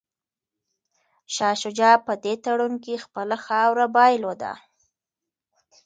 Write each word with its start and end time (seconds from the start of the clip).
شاه 1.33 1.55
شجاع 1.61 1.95
په 2.07 2.13
دې 2.23 2.33
تړون 2.43 2.73
کي 2.83 2.95
خپله 3.03 3.35
خاوره 3.45 3.85
بایلوده. 3.95 4.53